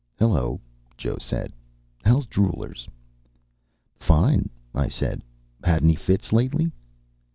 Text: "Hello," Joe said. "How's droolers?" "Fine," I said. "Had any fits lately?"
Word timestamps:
"Hello," 0.17 0.59
Joe 0.97 1.17
said. 1.19 1.53
"How's 2.03 2.25
droolers?" 2.25 2.87
"Fine," 3.99 4.49
I 4.73 4.87
said. 4.87 5.21
"Had 5.63 5.83
any 5.83 5.93
fits 5.93 6.33
lately?" 6.33 6.71